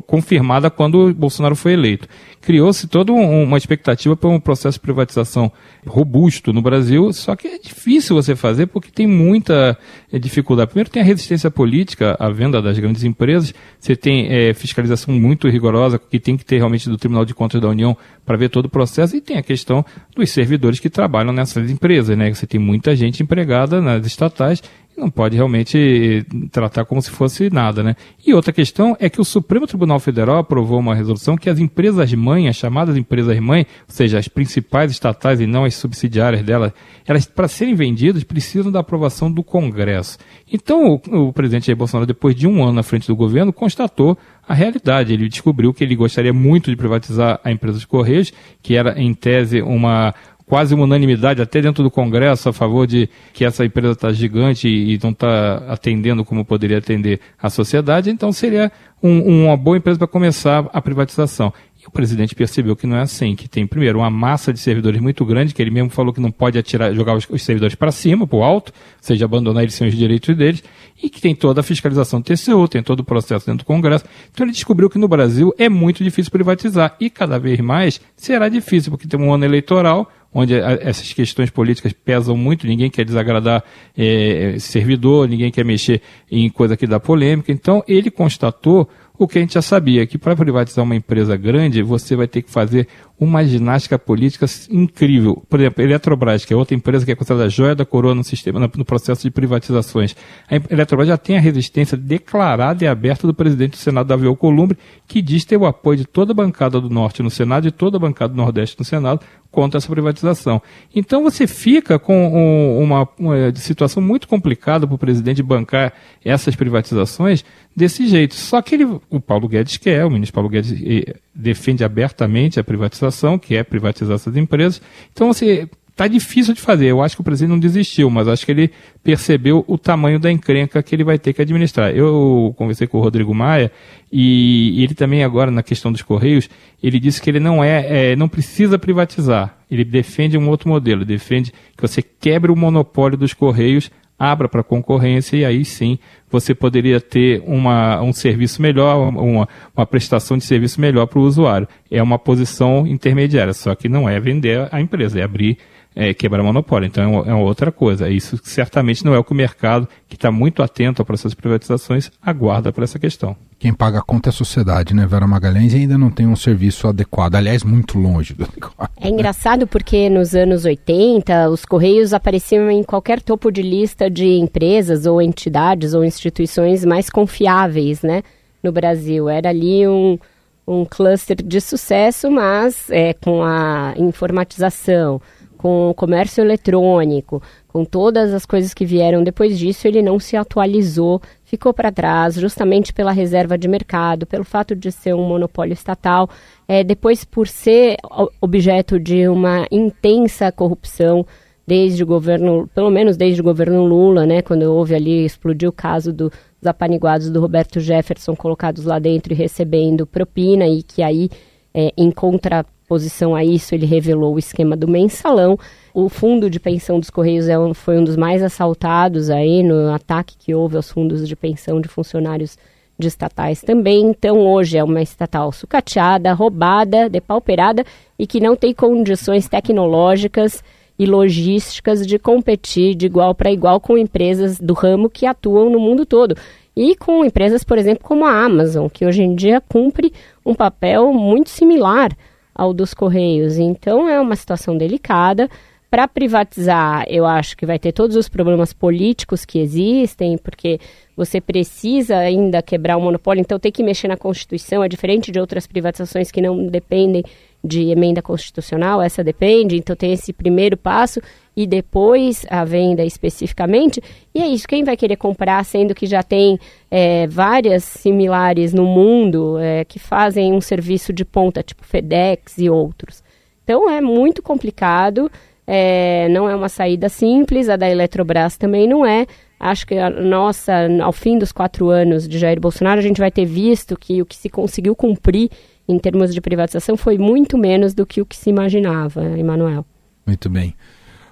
[0.07, 2.07] confirmada quando Bolsonaro foi eleito.
[2.41, 5.51] Criou-se toda um, uma expectativa para um processo de privatização
[5.85, 9.77] robusto no Brasil, só que é difícil você fazer porque tem muita
[10.11, 10.69] é, dificuldade.
[10.69, 15.49] Primeiro tem a resistência política à venda das grandes empresas, você tem é, fiscalização muito
[15.49, 18.65] rigorosa, que tem que ter realmente do Tribunal de Contas da União para ver todo
[18.65, 22.33] o processo, e tem a questão dos servidores que trabalham nessas empresas, né?
[22.33, 24.61] Você tem muita gente empregada nas estatais
[24.97, 27.95] não pode realmente tratar como se fosse nada, né?
[28.25, 32.13] E outra questão é que o Supremo Tribunal Federal aprovou uma resolução que as empresas
[32.13, 36.71] mães, as chamadas empresas mães, ou seja, as principais estatais e não as subsidiárias delas,
[37.05, 40.17] elas para serem vendidas precisam da aprovação do Congresso.
[40.51, 44.17] Então o, o presidente Jair Bolsonaro, depois de um ano à frente do governo, constatou
[44.47, 45.13] a realidade.
[45.13, 49.13] Ele descobriu que ele gostaria muito de privatizar a empresa de Correios, que era em
[49.13, 50.13] tese uma
[50.45, 54.67] quase uma unanimidade até dentro do Congresso a favor de que essa empresa está gigante
[54.67, 59.97] e não está atendendo como poderia atender a sociedade, então seria um, uma boa empresa
[59.97, 61.53] para começar a privatização.
[61.81, 64.99] E o presidente percebeu que não é assim, que tem, primeiro, uma massa de servidores
[64.99, 67.91] muito grande, que ele mesmo falou que não pode atirar, jogar os, os servidores para
[67.91, 70.63] cima, para o alto, ou seja, abandonar eles sem os direitos deles,
[71.01, 74.05] e que tem toda a fiscalização do TCU, tem todo o processo dentro do Congresso.
[74.31, 78.49] Então ele descobriu que no Brasil é muito difícil privatizar, e cada vez mais será
[78.49, 83.63] difícil, porque tem um ano eleitoral, onde essas questões políticas pesam muito, ninguém quer desagradar
[83.97, 87.53] é, servidor, ninguém quer mexer em coisa que dá polêmica.
[87.53, 91.81] Então, ele constatou o que a gente já sabia, que para privatizar uma empresa grande,
[91.81, 92.85] você vai ter que fazer
[93.19, 95.43] uma ginástica política incrível.
[95.49, 98.23] Por exemplo, Eletrobras, que é outra empresa que é considerada a joia da coroa no
[98.23, 100.15] sistema, no processo de privatizações.
[100.49, 104.77] A Eletrobras já tem a resistência declarada e aberta do presidente do Senado, Davi Alcolumbre,
[105.07, 107.97] que diz ter o apoio de toda a bancada do Norte no Senado e toda
[107.97, 110.61] a bancada do Nordeste no Senado contra essa privatização.
[110.93, 117.45] Então você fica com uma, uma situação muito complicada para o presidente bancar essas privatizações
[117.73, 118.35] desse jeito.
[118.35, 122.63] Só que ele, o Paulo Guedes quer, o ministro Paulo Guedes eh, defende abertamente a
[122.63, 124.81] privatização, que é privatizar essas empresas.
[125.11, 126.87] Então você Tá difícil de fazer.
[126.87, 128.69] Eu acho que o presidente não desistiu, mas acho que ele
[129.01, 131.95] percebeu o tamanho da encrenca que ele vai ter que administrar.
[131.95, 133.71] Eu conversei com o Rodrigo Maia
[134.11, 136.49] e ele também agora na questão dos correios,
[136.83, 139.57] ele disse que ele não é, é não precisa privatizar.
[139.71, 144.63] Ele defende um outro modelo, defende que você quebre o monopólio dos correios abra para
[144.63, 145.99] concorrência e aí sim
[146.29, 151.23] você poderia ter uma, um serviço melhor, uma, uma prestação de serviço melhor para o
[151.23, 151.67] usuário.
[151.89, 155.57] É uma posição intermediária, só que não é vender a empresa, é abrir
[155.95, 156.85] é, quebrar monopólio.
[156.85, 158.09] Então é uma, é uma, outra coisa.
[158.09, 161.41] Isso certamente não é o que o mercado, que está muito atento ao processo de
[161.41, 163.35] privatizações, aguarda para essa questão.
[163.57, 165.73] Quem paga a conta é a sociedade, né, Vera Magalhães?
[165.73, 168.91] E ainda não tem um serviço adequado, aliás, muito longe do adequado.
[168.99, 174.27] É engraçado porque nos anos 80, os Correios apareciam em qualquer topo de lista de
[174.37, 178.21] empresas ou entidades ou instituições mais confiáveis, né,
[178.61, 179.29] no Brasil.
[179.29, 180.19] Era ali um,
[180.67, 185.21] um cluster de sucesso, mas é, com a informatização,
[185.57, 190.37] com o comércio eletrônico, com todas as coisas que vieram depois disso, ele não se
[190.37, 195.73] atualizou, ficou para trás, justamente pela reserva de mercado, pelo fato de ser um monopólio
[195.73, 196.29] estatal,
[196.67, 197.97] é, depois por ser
[198.39, 201.25] objeto de uma intensa corrupção
[201.67, 205.73] desde o governo, pelo menos desde o governo Lula, né, quando houve ali, explodiu o
[205.73, 211.01] caso do, dos apaniguados do Roberto Jefferson colocados lá dentro e recebendo propina e que
[211.01, 211.29] aí,
[211.73, 215.57] é, em contra posição a isso, ele revelou o esquema do mensalão.
[215.93, 219.93] O fundo de pensão dos Correios é um, foi um dos mais assaltados aí no
[219.93, 222.57] ataque que houve aos fundos de pensão de funcionários
[222.97, 224.05] de estatais também.
[224.05, 227.83] Então, hoje é uma estatal sucateada, roubada, depauperada
[228.17, 230.63] e que não tem condições tecnológicas
[230.97, 235.79] e logísticas de competir de igual para igual com empresas do ramo que atuam no
[235.79, 236.35] mundo todo.
[236.75, 240.13] E com empresas, por exemplo, como a Amazon, que hoje em dia cumpre
[240.45, 242.11] um papel muito similar
[242.55, 243.57] ao dos Correios.
[243.57, 245.49] Então é uma situação delicada.
[245.91, 250.79] Para privatizar, eu acho que vai ter todos os problemas políticos que existem, porque
[251.15, 255.39] você precisa ainda quebrar o monopólio, então tem que mexer na Constituição, é diferente de
[255.39, 257.23] outras privatizações que não dependem
[257.65, 261.19] de emenda constitucional, essa depende, então tem esse primeiro passo
[261.55, 264.01] e depois a venda especificamente.
[264.33, 266.59] E é isso, quem vai querer comprar, sendo que já tem
[266.91, 272.69] é, várias similares no mundo é, que fazem um serviço de ponta, tipo FedEx e
[272.69, 273.23] outros.
[273.63, 275.31] Então é muito complicado,
[275.65, 279.25] é, não é uma saída simples, a da Eletrobras também não é.
[279.59, 283.31] Acho que a nossa, ao fim dos quatro anos de Jair Bolsonaro, a gente vai
[283.31, 285.49] ter visto que o que se conseguiu cumprir
[285.87, 289.85] em termos de privatização foi muito menos do que o que se imaginava, Emanuel.
[290.25, 290.73] Muito bem.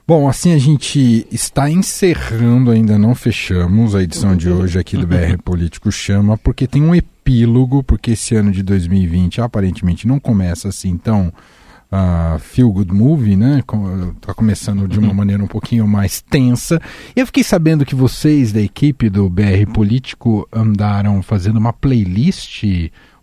[0.05, 5.07] Bom, assim a gente está encerrando, ainda não fechamos a edição de hoje aqui do
[5.07, 10.67] BR Político Chama, porque tem um epílogo, porque esse ano de 2020 aparentemente não começa
[10.67, 11.31] assim tão
[11.93, 13.63] uh, feel good movie, né?
[14.19, 16.81] Tá começando de uma maneira um pouquinho mais tensa.
[17.15, 22.63] E eu fiquei sabendo que vocês da equipe do BR Político andaram fazendo uma playlist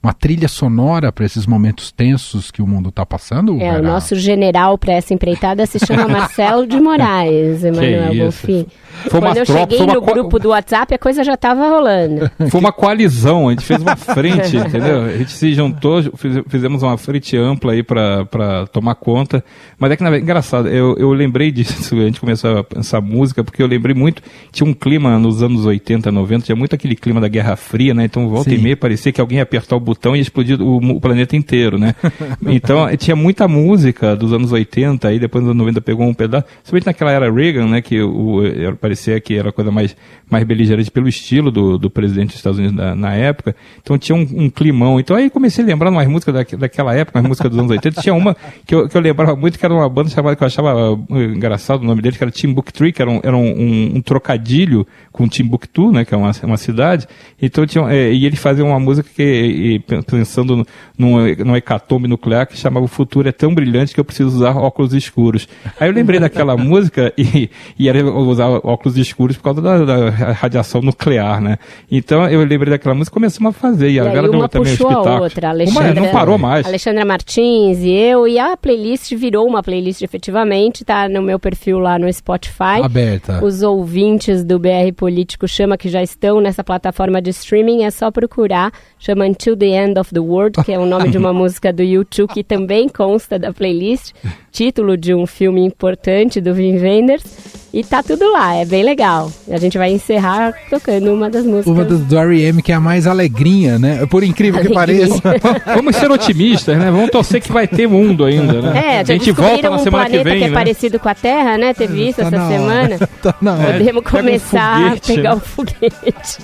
[0.02, 3.56] uma trilha sonora para esses momentos tensos que o mundo está passando?
[3.56, 3.80] É, Vera?
[3.80, 8.66] o nosso general para essa empreitada se chama Marcelo de Moraes, Emanuel Bonfim.
[9.08, 10.12] Foi Quando eu tropa, cheguei no co...
[10.12, 12.30] grupo do WhatsApp, a coisa já estava rolando.
[12.50, 15.04] Foi uma coalizão, a gente fez uma frente, entendeu?
[15.04, 16.02] A gente se juntou,
[16.48, 19.44] fizemos uma frente ampla aí para tomar conta.
[19.78, 23.00] Mas é que, na verdade, engraçado, eu, eu lembrei disso, a gente começou a pensar
[23.00, 26.96] música, porque eu lembrei muito, tinha um clima nos anos 80, 90, tinha muito aquele
[26.96, 28.04] clima da Guerra Fria, né?
[28.04, 28.56] Então, volta Sim.
[28.56, 31.78] e meia, parecia que alguém ia apertar o botão e explodir o, o planeta inteiro,
[31.78, 31.94] né?
[32.46, 36.46] então, tinha muita música dos anos 80, aí depois dos anos 90 pegou um pedaço,
[36.46, 37.82] principalmente naquela era Reagan, né?
[37.82, 38.42] Que o,
[38.80, 39.96] parecia que era a coisa mais,
[40.30, 43.54] mais beligerante pelo estilo do, do presidente dos Estados Unidos na, na época.
[43.82, 45.00] Então tinha um, um, climão.
[45.00, 48.00] Então aí comecei a lembrar umas músicas da, daquela época, umas músicas dos anos 80.
[48.00, 48.36] Tinha uma
[48.66, 51.22] que eu, que eu lembrava muito, que era uma banda chamada, que eu achava uh,
[51.22, 55.28] engraçado o nome dele, que era Timbuktu, que era um, era um, um, trocadilho com
[55.28, 57.06] Timbuktu, né, que é uma, uma cidade.
[57.40, 60.64] Então tinha, é, e ele fazia uma música que, pensando
[60.98, 64.56] num, num hecatombe nuclear, que chamava O Futuro é tão brilhante que eu preciso usar
[64.56, 65.48] óculos escuros.
[65.78, 70.10] Aí eu lembrei daquela música e, e era usar óculos escuros por causa da, da,
[70.10, 71.58] radiação nuclear, né?
[71.90, 73.90] Então eu lembrei daquela música e começamos a fazer.
[73.90, 75.16] E, e a Vera deu também puxou espetáculo.
[75.16, 76.66] A outra, Alexandra, uma, não parou mais.
[76.66, 81.78] Alexandra Martins e eu, e a playlist virou uma playlist efetivamente, tá no meu perfil
[81.78, 82.82] lá no Spotify.
[82.82, 83.44] Aberta.
[83.44, 88.10] Os ouvintes do BR Político Chama, que já estão nessa plataforma de streaming, é só
[88.10, 88.72] procurar.
[88.98, 91.82] Chama Until the End of the World, que é o nome de uma música do
[91.82, 94.12] YouTube que também consta da playlist.
[94.50, 97.59] Título de um filme importante do Wim Wenders.
[97.72, 99.30] E tá tudo lá, é bem legal.
[99.48, 101.72] A gente vai encerrar tocando uma das músicas.
[101.72, 102.60] Uma do R.E.M.
[102.62, 104.04] que é a mais alegrinha, né?
[104.06, 105.06] Por incrível alegrinha.
[105.06, 105.62] que pareça.
[105.76, 106.90] Vamos ser otimistas, né?
[106.90, 108.96] Vamos torcer que vai ter mundo ainda, né?
[108.96, 110.54] É, a gente volta na um semana que vem, que é né?
[110.54, 111.72] parecido com a Terra, né?
[111.72, 112.98] Teve isso tá essa semana.
[113.20, 113.34] Tá.
[113.34, 115.36] Podemos começar um foguete, a pegar né?
[115.36, 116.38] o foguete.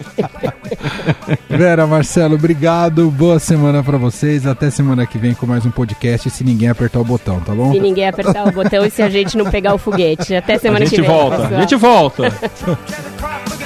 [1.48, 3.10] Vera, Marcelo, obrigado.
[3.10, 4.46] Boa semana para vocês.
[4.46, 7.72] Até semana que vem com mais um podcast, se ninguém apertar o botão, tá bom?
[7.72, 10.34] Se ninguém apertar o botão e se a gente não pegar o foguete.
[10.34, 11.56] Até semana que vem volta.
[11.56, 12.32] A gente volta.